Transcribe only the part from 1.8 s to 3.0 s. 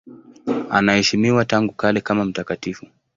kama mtakatifu.